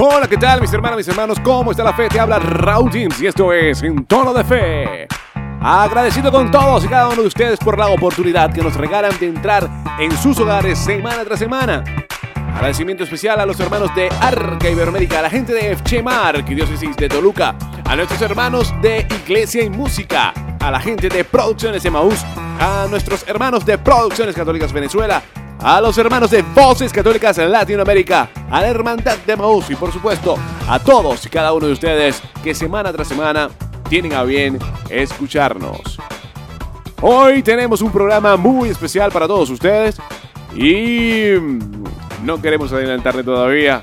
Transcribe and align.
Hola, 0.00 0.28
¿qué 0.28 0.36
tal 0.36 0.60
mis 0.60 0.72
hermanas, 0.72 0.96
mis 0.96 1.08
hermanos? 1.08 1.38
¿Cómo 1.42 1.72
está 1.72 1.82
la 1.82 1.92
fe? 1.92 2.08
Te 2.08 2.20
habla 2.20 2.38
Raúl 2.38 2.88
James 2.88 3.20
y 3.20 3.26
esto 3.26 3.52
es 3.52 3.82
En 3.82 4.04
Tono 4.04 4.32
de 4.32 4.44
Fe. 4.44 5.08
Agradecido 5.60 6.30
con 6.30 6.52
todos 6.52 6.84
y 6.84 6.88
cada 6.88 7.08
uno 7.08 7.22
de 7.22 7.26
ustedes 7.26 7.58
por 7.58 7.76
la 7.76 7.88
oportunidad 7.88 8.52
que 8.52 8.62
nos 8.62 8.76
regalan 8.76 9.10
de 9.18 9.26
entrar 9.26 9.68
en 9.98 10.16
sus 10.18 10.38
hogares 10.38 10.78
semana 10.78 11.24
tras 11.24 11.40
semana. 11.40 11.82
Agradecimiento 12.54 13.02
especial 13.02 13.40
a 13.40 13.46
los 13.46 13.58
hermanos 13.58 13.92
de 13.96 14.08
Arca 14.20 14.70
Iberoamérica, 14.70 15.18
a 15.18 15.22
la 15.22 15.30
gente 15.30 15.52
de 15.52 15.74
Fchemar, 15.76 16.44
Diócesis 16.44 16.96
de 16.96 17.08
Toluca, 17.08 17.56
a 17.84 17.96
nuestros 17.96 18.22
hermanos 18.22 18.72
de 18.80 19.04
Iglesia 19.24 19.64
y 19.64 19.70
Música, 19.70 20.32
a 20.60 20.70
la 20.70 20.78
gente 20.78 21.08
de 21.08 21.24
Producciones 21.24 21.84
Emaús, 21.84 22.24
a 22.60 22.86
nuestros 22.88 23.26
hermanos 23.26 23.66
de 23.66 23.76
Producciones 23.78 24.36
Católicas 24.36 24.72
Venezuela, 24.72 25.20
a 25.60 25.80
los 25.80 25.98
hermanos 25.98 26.30
de 26.30 26.42
Voces 26.42 26.92
Católicas 26.92 27.36
en 27.38 27.50
Latinoamérica, 27.50 28.30
a 28.50 28.60
la 28.60 28.68
Hermandad 28.68 29.16
de 29.26 29.36
Maús 29.36 29.68
y 29.70 29.74
por 29.74 29.92
supuesto 29.92 30.36
a 30.68 30.78
todos 30.78 31.24
y 31.26 31.28
cada 31.28 31.52
uno 31.52 31.66
de 31.66 31.72
ustedes 31.72 32.22
que 32.42 32.54
semana 32.54 32.92
tras 32.92 33.08
semana 33.08 33.48
tienen 33.88 34.12
a 34.12 34.22
bien 34.22 34.58
escucharnos. 34.88 35.98
Hoy 37.00 37.42
tenemos 37.42 37.80
un 37.80 37.92
programa 37.92 38.36
muy 38.36 38.70
especial 38.70 39.10
para 39.10 39.26
todos 39.26 39.50
ustedes 39.50 39.98
y 40.54 41.32
no 42.24 42.40
queremos 42.40 42.72
adelantarle 42.72 43.22
todavía. 43.22 43.82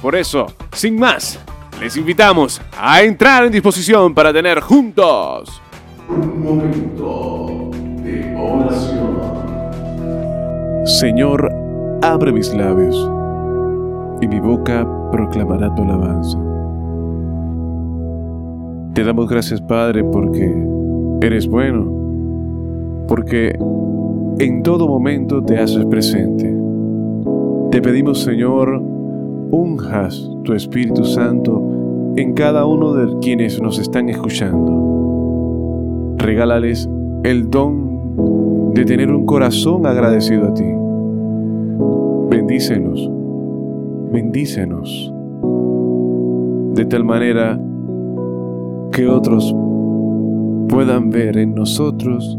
Por 0.00 0.16
eso, 0.16 0.46
sin 0.72 0.98
más, 0.98 1.38
les 1.80 1.96
invitamos 1.96 2.60
a 2.78 3.02
entrar 3.02 3.44
en 3.44 3.52
disposición 3.52 4.14
para 4.14 4.32
tener 4.32 4.60
juntos 4.60 5.60
un 6.08 6.42
momento 6.42 7.70
de 8.02 8.34
oración. 8.36 8.89
Señor, 10.98 11.48
abre 12.02 12.32
mis 12.32 12.52
labios 12.52 12.96
y 14.20 14.26
mi 14.26 14.40
boca 14.40 14.84
proclamará 15.12 15.72
tu 15.76 15.82
alabanza. 15.82 16.36
Te 18.92 19.04
damos 19.04 19.28
gracias, 19.28 19.62
Padre, 19.62 20.02
porque 20.02 20.52
eres 21.22 21.48
bueno, 21.48 21.86
porque 23.06 23.56
en 24.40 24.64
todo 24.64 24.88
momento 24.88 25.44
te 25.44 25.58
haces 25.58 25.86
presente. 25.86 26.52
Te 27.70 27.80
pedimos, 27.80 28.22
Señor, 28.22 28.82
unjas 29.52 30.28
tu 30.42 30.54
Espíritu 30.54 31.04
Santo 31.04 31.62
en 32.16 32.34
cada 32.34 32.66
uno 32.66 32.94
de 32.94 33.16
quienes 33.20 33.62
nos 33.62 33.78
están 33.78 34.08
escuchando. 34.08 36.16
Regálales 36.18 36.90
el 37.22 37.48
don 37.48 38.72
de 38.74 38.84
tener 38.84 39.12
un 39.12 39.24
corazón 39.24 39.86
agradecido 39.86 40.48
a 40.48 40.54
ti. 40.54 40.79
Bendícenos, 42.30 43.10
bendícenos, 44.12 45.12
de 46.74 46.84
tal 46.84 47.04
manera 47.04 47.60
que 48.92 49.08
otros 49.08 49.52
puedan 50.68 51.10
ver 51.10 51.36
en 51.38 51.54
nosotros 51.56 52.38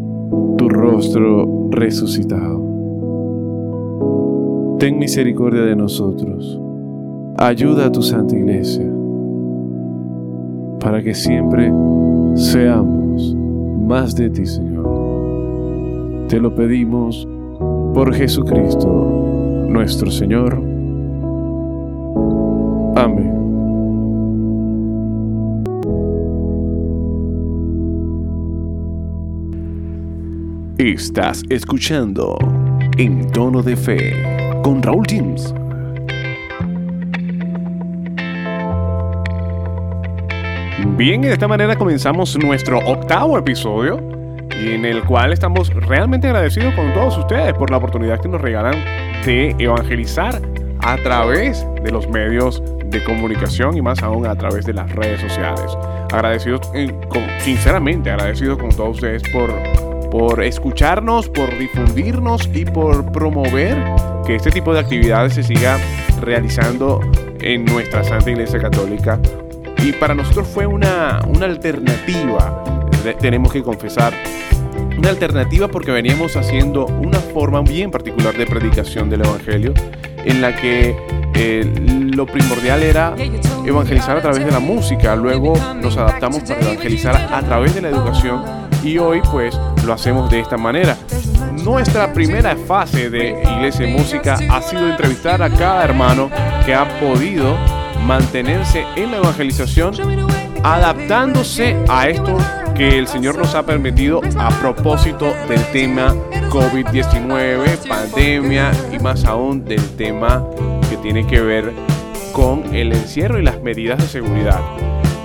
tu 0.58 0.70
rostro 0.70 1.68
resucitado. 1.72 2.62
Ten 4.80 4.98
misericordia 4.98 5.64
de 5.64 5.76
nosotros. 5.76 6.60
Ayuda 7.38 7.88
a 7.88 7.92
tu 7.92 8.02
Santa 8.02 8.38
Iglesia 8.38 8.90
para 10.80 11.04
que 11.04 11.14
siempre 11.14 11.72
seamos 12.36 13.36
más 13.86 14.16
de 14.16 14.30
ti, 14.30 14.46
Señor. 14.46 14.88
Te 16.30 16.40
lo 16.40 16.56
pedimos 16.56 17.28
por 17.94 18.14
Jesucristo, 18.14 19.21
nuestro 19.72 20.12
Señor. 20.12 20.56
Amén. 22.96 23.32
Estás 30.78 31.44
escuchando 31.50 32.38
En 32.98 33.32
Tono 33.32 33.64
de 33.64 33.76
Fe 33.76 34.14
con 34.64 34.84
Raúl 34.84 35.06
James. 35.10 35.54
Bien, 40.98 41.24
y 41.24 41.28
de 41.28 41.34
esta 41.34 41.48
manera 41.48 41.76
comenzamos 41.76 42.38
nuestro 42.44 42.80
octavo 42.80 43.38
episodio 43.38 44.00
en 44.52 44.86
el 44.86 45.04
cual 45.04 45.34
estamos 45.34 45.74
realmente 45.74 46.28
agradecidos 46.28 46.74
con 46.76 46.94
todos 46.94 47.18
ustedes 47.18 47.54
por 47.54 47.72
la 47.72 47.78
oportunidad 47.78 48.20
que 48.20 48.28
nos 48.28 48.42
regalan 48.42 48.76
de 49.26 49.56
evangelizar 49.60 50.42
a 50.80 50.98
través 50.98 51.66
de 51.84 51.92
los 51.92 52.08
medios 52.10 52.62
de 52.86 53.04
comunicación 53.04 53.78
y 53.78 53.82
más 53.82 54.02
aún 54.04 54.26
a 54.26 54.36
través 54.36 54.66
de 54.66 54.74
las 54.74 54.92
redes 54.92 55.22
sociales. 55.22 55.78
Agradecidos, 56.12 56.70
eh, 56.74 56.94
sinceramente 57.40 58.12
agradecidos 58.12 58.58
con 58.58 58.70
todos 58.70 58.96
ustedes 58.96 59.24
por 59.32 59.52
por 60.12 60.44
escucharnos, 60.44 61.30
por 61.30 61.58
difundirnos 61.58 62.48
y 62.54 62.66
por 62.66 63.12
promover 63.14 63.78
que 64.28 64.36
este 64.36 64.52
tipo 64.52 64.74
de 64.74 64.82
actividades 64.82 65.34
se 65.34 65.42
siga 65.42 65.80
realizando 66.20 67.00
en 67.40 67.64
nuestra 67.66 68.04
Santa 68.04 68.30
Iglesia 68.30 68.60
Católica. 68.60 69.20
Y 69.78 69.94
para 69.94 70.14
nosotros 70.14 70.48
fue 70.48 70.68
una, 70.68 71.22
una 71.28 71.46
alternativa, 71.46 72.64
tenemos 73.20 73.52
que 73.52 73.64
confesar, 73.64 74.14
una 74.98 75.10
alternativa 75.10 75.68
porque 75.68 75.92
veníamos 75.92 76.36
haciendo 76.36 76.86
una 76.86 77.20
forma 77.20 77.62
bien 77.62 77.92
particular 77.92 78.36
de 78.36 78.46
predicación 78.46 79.10
del 79.10 79.22
Evangelio 79.22 79.74
en 80.26 80.42
la 80.42 80.56
que 80.56 80.96
eh, 81.34 81.64
lo 82.14 82.26
primordial 82.26 82.84
era 82.84 83.16
evangelizar 83.66 84.18
a 84.18 84.22
través 84.22 84.46
de 84.46 84.52
la 84.52 84.60
música, 84.60 85.16
luego 85.16 85.54
nos 85.82 85.98
adaptamos 85.98 86.44
para 86.44 86.62
evangelizar 86.62 87.16
a 87.16 87.42
través 87.42 87.74
de 87.74 87.82
la 87.82 87.90
educación 87.90 88.44
y 88.84 88.98
hoy 88.98 89.22
pues 89.32 89.58
lo 89.86 89.94
hacemos 89.94 90.30
de 90.30 90.40
esta 90.40 90.58
manera. 90.58 90.98
Nuestra 91.64 92.12
primera 92.14 92.56
fase 92.56 93.10
de 93.10 93.42
Iglesia 93.42 93.88
y 93.88 93.94
Música 93.94 94.38
ha 94.50 94.62
sido 94.62 94.88
entrevistar 94.90 95.42
a 95.42 95.50
cada 95.50 95.84
hermano 95.84 96.30
que 96.66 96.74
ha 96.74 96.88
podido 97.00 97.56
mantenerse 98.06 98.86
en 98.96 99.12
la 99.12 99.18
evangelización 99.18 99.94
adaptándose 100.64 101.76
a 101.88 102.08
esto 102.08 102.38
que 102.82 102.98
el 102.98 103.08
Señor 103.08 103.38
nos 103.38 103.54
ha 103.54 103.64
permitido 103.64 104.22
a 104.40 104.50
propósito 104.60 105.36
del 105.48 105.64
tema 105.66 106.16
COVID-19, 106.50 107.88
pandemia 107.88 108.72
y 108.92 108.98
más 108.98 109.24
aún 109.26 109.64
del 109.64 109.88
tema 109.98 110.44
que 110.90 110.98
tiene 110.98 111.28
que 111.28 111.42
ver 111.42 111.72
con 112.34 112.74
el 112.74 112.92
encierro 112.92 113.38
y 113.38 113.44
las 113.44 113.62
medidas 113.62 114.00
de 114.00 114.08
seguridad. 114.08 114.60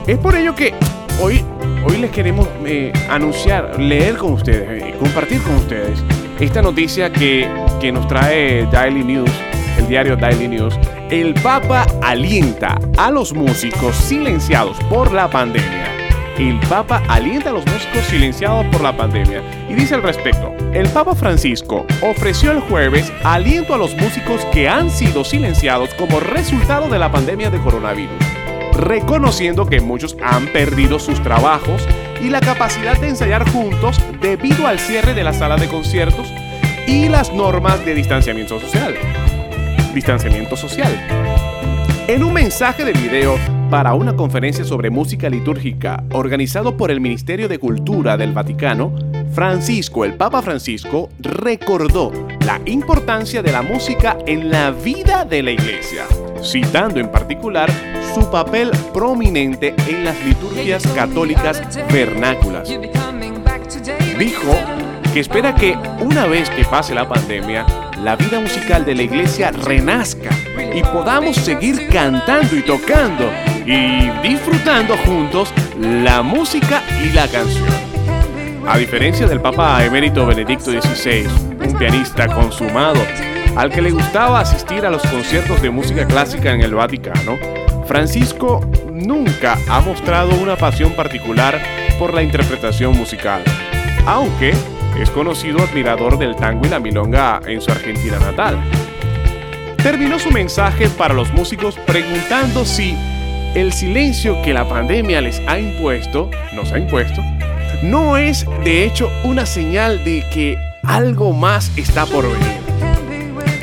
Es 0.06 0.18
por 0.18 0.36
ello 0.36 0.54
que 0.54 0.74
hoy, 1.18 1.42
hoy 1.88 1.96
les 1.96 2.10
queremos 2.10 2.46
eh, 2.66 2.92
anunciar, 3.08 3.80
leer 3.80 4.18
con 4.18 4.34
ustedes, 4.34 4.82
eh, 4.82 4.94
compartir 4.98 5.40
con 5.40 5.54
ustedes 5.54 5.98
esta 6.38 6.60
noticia 6.60 7.10
que, 7.10 7.48
que 7.80 7.90
nos 7.90 8.06
trae 8.06 8.66
Daily 8.70 9.02
News, 9.02 9.30
el 9.78 9.88
diario 9.88 10.14
Daily 10.14 10.48
News. 10.48 10.78
El 11.08 11.32
Papa 11.32 11.86
alienta 12.02 12.78
a 12.98 13.10
los 13.10 13.32
músicos 13.32 13.96
silenciados 13.96 14.76
por 14.90 15.10
la 15.10 15.30
pandemia. 15.30 15.95
El 16.38 16.60
Papa 16.68 17.02
alienta 17.08 17.50
a 17.50 17.52
los 17.52 17.64
músicos 17.66 18.04
silenciados 18.06 18.66
por 18.66 18.82
la 18.82 18.96
pandemia 18.96 19.42
y 19.70 19.74
dice 19.74 19.94
al 19.94 20.02
respecto, 20.02 20.54
el 20.74 20.88
Papa 20.90 21.14
Francisco 21.14 21.86
ofreció 22.02 22.52
el 22.52 22.60
jueves 22.60 23.10
aliento 23.24 23.74
a 23.74 23.78
los 23.78 23.96
músicos 23.96 24.44
que 24.52 24.68
han 24.68 24.90
sido 24.90 25.24
silenciados 25.24 25.94
como 25.94 26.20
resultado 26.20 26.88
de 26.90 26.98
la 26.98 27.10
pandemia 27.10 27.50
de 27.50 27.58
coronavirus 27.60 28.22
reconociendo 28.76 29.66
que 29.66 29.80
muchos 29.80 30.16
han 30.22 30.46
perdido 30.48 30.98
sus 30.98 31.22
trabajos 31.22 31.86
y 32.20 32.28
la 32.28 32.40
capacidad 32.40 32.98
de 33.00 33.08
ensayar 33.08 33.48
juntos 33.50 34.00
debido 34.20 34.66
al 34.66 34.78
cierre 34.78 35.14
de 35.14 35.24
la 35.24 35.32
sala 35.32 35.56
de 35.56 35.68
conciertos 35.68 36.32
y 36.86 37.08
las 37.08 37.32
normas 37.32 37.84
de 37.84 37.94
distanciamiento 37.94 38.60
social. 38.60 38.94
Distanciamiento 39.94 40.56
social. 40.56 40.92
En 42.06 42.22
un 42.22 42.32
mensaje 42.32 42.84
de 42.84 42.92
video 42.92 43.38
para 43.70 43.94
una 43.94 44.14
conferencia 44.14 44.64
sobre 44.64 44.90
música 44.90 45.28
litúrgica 45.28 46.04
organizado 46.12 46.76
por 46.76 46.90
el 46.90 47.00
Ministerio 47.00 47.48
de 47.48 47.58
Cultura 47.58 48.16
del 48.16 48.32
Vaticano, 48.32 48.92
Francisco, 49.32 50.04
el 50.04 50.14
Papa 50.14 50.40
Francisco, 50.40 51.10
recordó 51.18 52.12
la 52.44 52.60
importancia 52.66 53.42
de 53.42 53.52
la 53.52 53.62
música 53.62 54.18
en 54.26 54.50
la 54.50 54.70
vida 54.70 55.24
de 55.24 55.42
la 55.42 55.50
Iglesia, 55.50 56.04
citando 56.42 57.00
en 57.00 57.10
particular 57.10 57.68
su 58.14 58.30
papel 58.30 58.70
prominente 58.94 59.74
en 59.88 60.04
las 60.04 60.24
liturgias 60.24 60.86
católicas 60.88 61.60
vernáculas. 61.92 62.68
Dijo 64.18 64.54
que 65.12 65.20
espera 65.20 65.54
que 65.54 65.76
una 66.00 66.26
vez 66.26 66.48
que 66.50 66.64
pase 66.64 66.94
la 66.94 67.08
pandemia, 67.08 67.66
la 68.02 68.16
vida 68.16 68.38
musical 68.38 68.84
de 68.84 68.94
la 68.94 69.02
iglesia 69.02 69.50
renazca 69.50 70.30
y 70.74 70.82
podamos 70.82 71.36
seguir 71.36 71.88
cantando 71.88 72.54
y 72.54 72.62
tocando 72.62 73.28
y 73.66 74.10
disfrutando 74.22 74.96
juntos 74.98 75.52
la 75.78 76.22
música 76.22 76.82
y 77.04 77.10
la 77.10 77.26
canción. 77.26 77.68
A 78.66 78.78
diferencia 78.78 79.26
del 79.26 79.40
Papa 79.40 79.84
Emérito 79.84 80.24
Benedicto 80.24 80.70
XVI, 80.70 81.26
un 81.66 81.76
pianista 81.76 82.28
consumado, 82.28 83.00
al 83.56 83.70
que 83.70 83.82
le 83.82 83.90
gustaba 83.90 84.40
asistir 84.40 84.86
a 84.86 84.90
los 84.90 85.02
conciertos 85.02 85.60
de 85.62 85.70
música 85.70 86.06
clásica 86.06 86.52
en 86.52 86.60
el 86.60 86.74
Vaticano, 86.74 87.38
Francisco 87.86 88.60
nunca 88.92 89.58
ha 89.68 89.80
mostrado 89.80 90.34
una 90.34 90.56
pasión 90.56 90.92
particular 90.92 91.60
por 91.98 92.14
la 92.14 92.22
interpretación 92.22 92.96
musical, 92.96 93.42
aunque 94.06 94.52
es 95.00 95.10
conocido 95.10 95.60
admirador 95.60 96.18
del 96.18 96.36
tango 96.36 96.66
y 96.66 96.68
la 96.68 96.80
milonga 96.80 97.40
en 97.46 97.60
su 97.60 97.70
Argentina 97.70 98.18
natal. 98.18 98.60
Terminó 99.82 100.18
su 100.18 100.30
mensaje 100.30 100.88
para 100.88 101.14
los 101.14 101.32
músicos 101.32 101.76
preguntando 101.86 102.64
si 102.64 102.96
el 103.56 103.72
silencio 103.72 104.40
que 104.42 104.52
la 104.52 104.68
pandemia 104.68 105.20
les 105.22 105.40
ha 105.48 105.58
impuesto, 105.58 106.30
nos 106.54 106.72
ha 106.72 106.78
impuesto, 106.78 107.22
no 107.82 108.18
es 108.18 108.46
de 108.62 108.84
hecho 108.84 109.10
una 109.24 109.46
señal 109.46 110.04
de 110.04 110.22
que 110.32 110.58
algo 110.84 111.32
más 111.32 111.72
está 111.76 112.04
por 112.04 112.24
venir. 112.24 112.60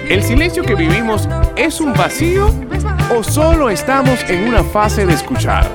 ¿El 0.10 0.24
silencio 0.24 0.63
que 0.63 0.74
vivimos 0.74 1.30
es 1.56 1.80
un 1.80 1.94
vacío 1.94 2.50
o 3.16 3.24
solo 3.24 3.69
estamos 3.69 4.24
en 4.30 4.48
una 4.48 4.63
fase 4.63 5.06
de 5.06 5.13
escuchar? 5.13 5.69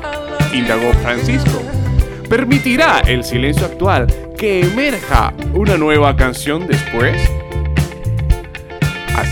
Indagó 0.53 0.93
Francisco. 1.03 1.63
¿Permitirá 2.29 3.01
el 3.07 3.23
silencio 3.23 3.67
actual 3.67 4.07
que 4.37 4.61
emerja 4.61 5.33
una 5.55 5.79
nueva 5.79 6.17
canción 6.17 6.67
después? 6.67 7.17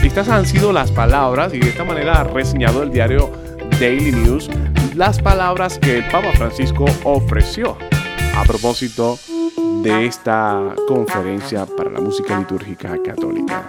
Estas 0.06 0.28
han 0.28 0.46
sido 0.46 0.72
las 0.72 0.92
palabras 0.92 1.52
y 1.52 1.58
de 1.58 1.68
esta 1.68 1.82
manera 1.82 2.20
ha 2.20 2.24
reseñado 2.24 2.84
el 2.84 2.92
diario 2.92 3.32
Daily 3.80 4.12
News 4.12 4.48
las 4.96 5.20
palabras 5.20 5.78
que 5.78 5.98
el 5.98 6.04
Papa 6.08 6.32
Francisco 6.32 6.86
ofreció 7.04 7.76
a 8.34 8.44
propósito 8.44 9.18
de 9.82 10.06
esta 10.06 10.74
conferencia 10.88 11.66
para 11.66 11.90
la 11.90 12.00
música 12.00 12.38
litúrgica 12.38 12.96
católica. 13.04 13.62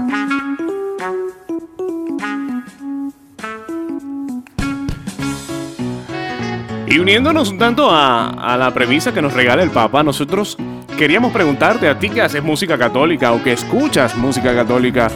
Y 6.88 6.98
uniéndonos 7.00 7.50
un 7.50 7.58
tanto 7.58 7.90
a, 7.92 8.56
la 8.58 8.74
premisa 8.74 9.14
que 9.14 9.22
nos 9.22 9.34
regala 9.34 9.64
el 9.64 9.72
Papa, 9.72 10.04
nosotros 10.04 10.58
queríamos 10.98 11.34
preguntarte 11.34 11.90
a 11.90 12.00
ti 12.00 12.10
que 12.10 12.22
haces 12.22 12.42
música 12.42 12.78
católica 12.78 13.34
o 13.34 13.44
que 13.44 13.52
escuchas 13.52 14.16
música 14.16 14.56
católica, 14.56 15.10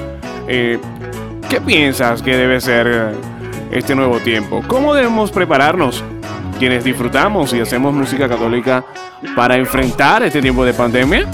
eh, 0.46 0.78
¿qué 1.50 1.62
piensas 1.62 2.22
que 2.22 2.36
debe 2.36 2.60
ser 2.60 3.16
este 3.72 3.96
nuevo 3.96 4.20
tiempo? 4.20 4.62
¿Cómo 4.68 4.94
debemos 4.94 5.32
prepararnos 5.32 6.04
quienes 6.60 6.84
disfrutamos 6.84 7.54
y 7.54 7.62
hacemos 7.62 7.94
música 7.94 8.28
católica 8.28 8.84
para 9.36 9.56
enfrentar 9.56 10.24
este 10.24 10.42
tiempo 10.42 10.66
de 10.66 10.74
pandemia? 10.74 11.26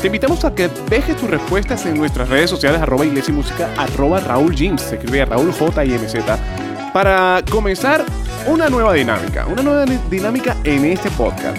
Te 0.00 0.08
invitamos 0.08 0.44
a 0.44 0.54
que 0.54 0.68
dejes 0.88 1.16
tus 1.16 1.30
respuestas 1.30 1.86
en 1.86 1.96
nuestras 1.96 2.28
redes 2.28 2.50
sociales, 2.50 2.80
arroba 2.80 3.04
iglesia 3.04 3.32
y 3.32 3.36
música, 3.36 3.68
arroba 3.76 4.20
Raúl 4.20 4.54
James, 4.56 4.82
se 4.82 4.96
escribe 4.96 5.24
Raúl 5.24 5.52
J 5.52 5.84
y 5.84 5.94
M 5.94 6.08
Z, 6.08 6.38
para 6.92 7.42
comenzar 7.50 8.04
una 8.46 8.68
nueva 8.68 8.92
dinámica, 8.92 9.46
una 9.46 9.62
nueva 9.62 9.84
dinámica 10.10 10.56
en 10.64 10.84
este 10.84 11.10
podcast. 11.10 11.56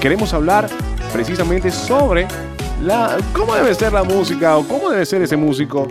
Queremos 0.00 0.32
hablar 0.34 0.68
precisamente 1.12 1.70
sobre 1.70 2.28
la, 2.82 3.16
cómo 3.32 3.54
debe 3.54 3.74
ser 3.74 3.92
la 3.92 4.04
música 4.04 4.56
o 4.56 4.68
cómo 4.68 4.90
debe 4.90 5.04
ser 5.06 5.22
ese 5.22 5.36
músico 5.36 5.88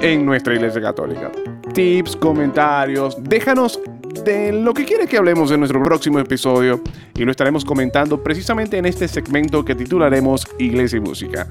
en 0.00 0.24
nuestra 0.24 0.54
iglesia 0.54 0.80
católica. 0.80 1.30
Tips, 1.74 2.14
comentarios, 2.14 3.16
déjanos 3.20 3.80
de 4.24 4.52
lo 4.52 4.72
que 4.72 4.84
quieres 4.84 5.08
que 5.08 5.16
hablemos 5.16 5.50
en 5.50 5.58
nuestro 5.58 5.82
próximo 5.82 6.20
episodio 6.20 6.80
y 7.16 7.24
lo 7.24 7.32
estaremos 7.32 7.64
comentando 7.64 8.22
precisamente 8.22 8.78
en 8.78 8.86
este 8.86 9.08
segmento 9.08 9.64
que 9.64 9.74
titularemos 9.74 10.46
Iglesia 10.60 10.98
y 10.98 11.00
Música. 11.00 11.48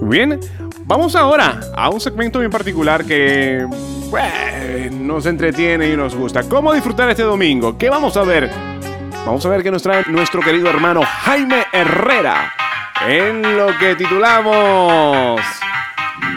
Bien, 0.00 0.40
vamos 0.86 1.14
ahora 1.16 1.60
a 1.76 1.90
un 1.90 2.00
segmento 2.00 2.42
en 2.42 2.50
particular 2.50 3.04
que 3.04 3.66
nos 4.90 5.26
entretiene 5.26 5.90
y 5.90 5.96
nos 5.96 6.16
gusta. 6.16 6.42
¿Cómo 6.44 6.72
disfrutar 6.72 7.10
este 7.10 7.22
domingo? 7.22 7.76
¿Qué 7.76 7.90
vamos 7.90 8.16
a 8.16 8.22
ver? 8.22 8.50
Vamos 9.26 9.44
a 9.44 9.50
ver 9.50 9.62
qué 9.62 9.70
nos 9.70 9.82
trae 9.82 10.04
nuestro 10.08 10.40
querido 10.40 10.70
hermano 10.70 11.02
Jaime 11.04 11.66
Herrera 11.74 12.54
en 13.06 13.42
lo 13.58 13.66
que 13.78 13.96
titulamos 13.96 15.59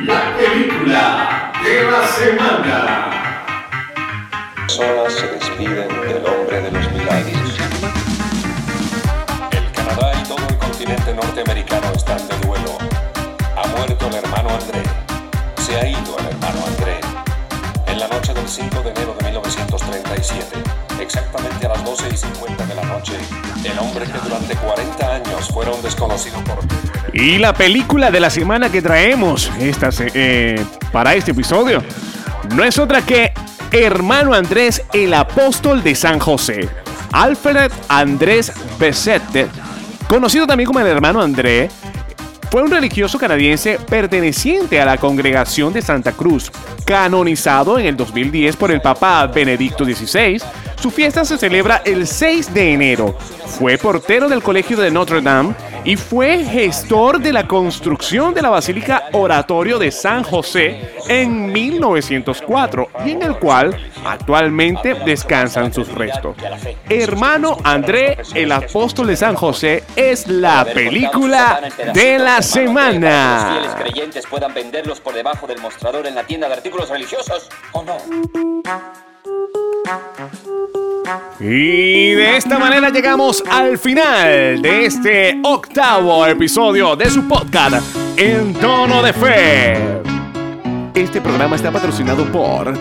La 0.05 0.37
película 0.37 1.51
de 1.63 1.91
la 1.91 2.07
semana 2.07 3.13
personas 4.55 5.13
se 5.13 5.27
despiden 5.27 5.87
del 5.87 6.25
hombre 6.25 6.61
de 6.61 6.71
los 6.71 6.91
milagros. 6.91 7.57
El 9.51 9.71
Canadá 9.71 10.13
y 10.19 10.23
todo 10.27 10.47
el 10.47 10.57
continente 10.57 11.13
norteamericano 11.13 11.91
están 11.95 12.17
de 12.27 12.37
duelo. 12.47 12.77
Ha 13.55 13.67
muerto 13.77 14.07
el 14.07 14.15
hermano 14.15 14.49
André. 14.49 14.83
Se 15.57 15.79
ha 15.79 15.87
ido 15.87 16.17
el 16.17 16.27
hermano 16.27 16.65
André. 16.65 16.99
En 17.87 17.99
la 17.99 18.07
noche 18.07 18.33
del 18.33 18.47
5 18.47 18.81
de 18.81 18.89
enero 18.89 19.15
de 19.19 19.25
1937, 19.25 20.52
exactamente 20.52 20.52
a 20.52 20.52
las 21.83 21.99
12 21.99 22.13
y 22.13 22.17
50 22.17 22.65
de 22.65 22.75
la 22.75 22.83
noche, 22.85 23.13
el 23.63 23.79
hombre 23.79 24.05
que 24.05 24.19
durante 24.23 24.55
40 24.55 25.15
años 25.15 25.47
fuera 25.49 25.71
un 25.71 25.81
desconocido 25.81 26.43
por... 26.43 26.59
Y 27.13 27.37
la 27.37 27.53
película 27.53 28.11
de 28.11 28.19
la 28.19 28.29
semana 28.29 28.71
que 28.71 28.81
traemos 28.81 29.51
eh, 29.59 30.65
para 30.91 31.13
este 31.15 31.31
episodio 31.31 31.83
no 32.55 32.63
es 32.63 32.77
otra 32.77 33.01
que 33.01 33.33
hermano 33.71 34.33
Andrés, 34.33 34.83
el 34.93 35.13
apóstol 35.13 35.83
de 35.83 35.95
San 35.95 36.19
José. 36.19 36.69
Alfred 37.11 37.71
Andrés 37.87 38.51
Besette, 38.79 39.47
conocido 40.07 40.47
también 40.47 40.67
como 40.67 40.79
el 40.79 40.87
hermano 40.87 41.21
André, 41.21 41.69
fue 42.53 42.61
un 42.61 42.69
religioso 42.69 43.17
canadiense 43.17 43.79
perteneciente 43.79 44.79
a 44.79 44.85
la 44.85 44.99
congregación 44.99 45.73
de 45.73 45.81
Santa 45.81 46.11
Cruz, 46.11 46.51
canonizado 46.85 47.79
en 47.79 47.87
el 47.87 47.97
2010 47.97 48.57
por 48.57 48.69
el 48.69 48.79
Papa 48.79 49.25
Benedicto 49.25 49.83
XVI. 49.83 50.39
Su 50.79 50.91
fiesta 50.91 51.25
se 51.25 51.39
celebra 51.39 51.81
el 51.83 52.05
6 52.05 52.53
de 52.53 52.73
enero. 52.73 53.17
Fue 53.47 53.79
portero 53.79 54.29
del 54.29 54.43
Colegio 54.43 54.77
de 54.77 54.91
Notre 54.91 55.19
Dame 55.19 55.55
y 55.85 55.95
fue 55.95 56.43
gestor 56.43 57.19
de 57.19 57.33
la 57.33 57.47
construcción 57.47 58.33
de 58.33 58.41
la 58.41 58.49
Basílica 58.49 59.09
Oratorio 59.13 59.79
de 59.79 59.91
San 59.91 60.23
José 60.23 60.95
en 61.07 61.51
1904 61.51 62.89
y 63.05 63.11
en 63.11 63.21
el 63.23 63.37
cual 63.37 63.77
actualmente 64.05 64.93
descansan 65.05 65.73
sus 65.73 65.89
restos. 65.89 66.35
Hermano 66.89 67.57
André, 67.63 68.17
el 68.33 68.51
apóstol 68.51 69.07
de 69.07 69.15
San 69.15 69.35
José, 69.35 69.83
es 69.95 70.27
la 70.27 70.65
película 70.65 71.61
de 71.93 72.19
la 72.19 72.41
semana. 72.41 73.75
Creyentes 73.77 74.25
puedan 74.27 74.53
venderlos 74.53 74.99
por 74.99 75.13
debajo 75.13 75.47
del 75.47 75.59
mostrador 75.59 76.07
en 76.07 76.15
la 76.15 76.23
tienda 76.23 76.47
de 76.47 76.53
artículos 76.53 76.89
religiosos 76.89 77.49
o 77.73 77.83
no. 77.83 77.97
Y 81.39 82.13
de 82.13 82.37
esta 82.37 82.57
manera 82.57 82.89
llegamos 82.89 83.43
al 83.49 83.77
final 83.77 84.61
de 84.61 84.85
este 84.85 85.39
octavo 85.43 86.25
episodio 86.25 86.95
de 86.95 87.09
su 87.09 87.27
podcast 87.27 87.95
En 88.17 88.53
Tono 88.53 89.03
de 89.03 89.13
Fe. 89.13 90.01
Este 90.93 91.19
programa 91.19 91.55
está 91.55 91.71
patrocinado 91.71 92.23
por 92.31 92.73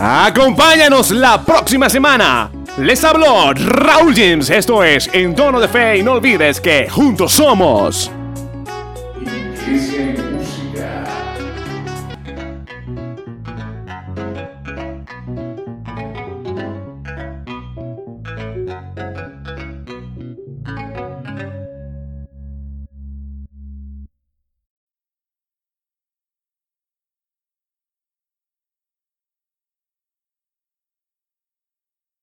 Acompáñanos 0.00 1.10
la 1.10 1.44
próxima 1.44 1.90
semana. 1.90 2.53
Les 2.78 3.04
habló 3.04 3.52
Raúl 3.54 4.14
James. 4.16 4.50
Esto 4.50 4.82
es 4.82 5.08
En 5.12 5.34
Tono 5.36 5.60
de 5.60 5.68
Fe 5.68 5.98
y 5.98 6.02
no 6.02 6.14
olvides 6.14 6.60
que 6.60 6.88
juntos 6.88 7.32
somos. 7.32 8.10